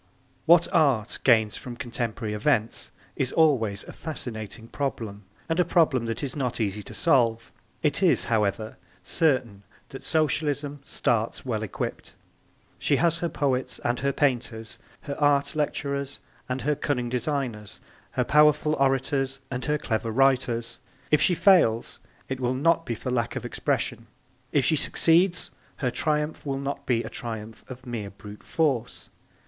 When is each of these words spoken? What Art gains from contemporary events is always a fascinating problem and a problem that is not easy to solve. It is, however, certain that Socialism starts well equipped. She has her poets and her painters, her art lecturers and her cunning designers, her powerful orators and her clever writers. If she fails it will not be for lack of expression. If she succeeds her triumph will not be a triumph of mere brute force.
What 0.47 0.67
Art 0.73 1.19
gains 1.23 1.57
from 1.57 1.75
contemporary 1.75 2.33
events 2.33 2.91
is 3.15 3.31
always 3.31 3.83
a 3.83 3.93
fascinating 3.93 4.67
problem 4.67 5.25
and 5.47 5.59
a 5.59 5.63
problem 5.63 6.07
that 6.07 6.23
is 6.23 6.35
not 6.35 6.59
easy 6.59 6.81
to 6.81 6.95
solve. 6.95 7.51
It 7.83 8.01
is, 8.01 8.23
however, 8.23 8.77
certain 9.03 9.61
that 9.89 10.03
Socialism 10.03 10.79
starts 10.83 11.45
well 11.45 11.61
equipped. 11.61 12.15
She 12.79 12.95
has 12.95 13.19
her 13.19 13.29
poets 13.29 13.77
and 13.85 13.99
her 13.99 14.11
painters, 14.11 14.79
her 15.01 15.15
art 15.19 15.55
lecturers 15.55 16.19
and 16.49 16.63
her 16.63 16.73
cunning 16.73 17.09
designers, 17.09 17.79
her 18.13 18.23
powerful 18.23 18.73
orators 18.79 19.39
and 19.51 19.63
her 19.65 19.77
clever 19.77 20.09
writers. 20.09 20.79
If 21.11 21.21
she 21.21 21.35
fails 21.35 21.99
it 22.27 22.39
will 22.39 22.55
not 22.55 22.87
be 22.87 22.95
for 22.95 23.11
lack 23.11 23.35
of 23.35 23.45
expression. 23.45 24.07
If 24.51 24.65
she 24.65 24.77
succeeds 24.77 25.51
her 25.75 25.91
triumph 25.91 26.43
will 26.43 26.57
not 26.57 26.87
be 26.87 27.03
a 27.03 27.07
triumph 27.11 27.63
of 27.69 27.85
mere 27.85 28.09
brute 28.09 28.41
force. 28.41 29.11